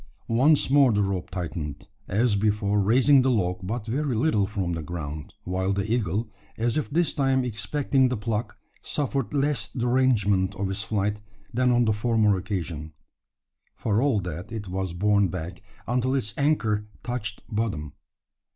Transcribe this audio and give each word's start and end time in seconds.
Once 0.33 0.71
more 0.71 0.91
the 0.91 1.03
rope 1.03 1.29
tightened 1.29 1.87
as 2.07 2.35
before 2.35 2.81
raising 2.81 3.21
the 3.21 3.29
log 3.29 3.59
but 3.61 3.85
very 3.85 4.15
little 4.15 4.47
from 4.47 4.73
the 4.73 4.81
ground 4.81 5.31
while 5.43 5.73
the 5.73 5.93
eagle, 5.93 6.27
as 6.57 6.75
if 6.75 6.89
this 6.89 7.13
time 7.13 7.43
expecting 7.45 8.09
the 8.09 8.17
pluck, 8.17 8.57
suffered 8.81 9.31
less 9.31 9.71
derangement 9.71 10.55
of 10.55 10.71
its 10.71 10.81
flight 10.81 11.21
than 11.53 11.71
on 11.71 11.85
the 11.85 11.93
former 11.93 12.35
occasion. 12.35 12.93
For 13.75 14.01
all 14.01 14.19
that, 14.21 14.51
it 14.51 14.67
was 14.67 14.93
borne 14.93 15.27
back, 15.27 15.61
until 15.87 16.15
its 16.15 16.33
anchor 16.35 16.87
"touched 17.03 17.43
bottom." 17.47 17.93